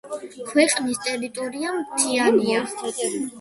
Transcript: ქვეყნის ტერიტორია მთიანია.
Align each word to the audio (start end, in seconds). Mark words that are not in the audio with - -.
ქვეყნის 0.51 1.01
ტერიტორია 1.07 1.75
მთიანია. 1.77 2.65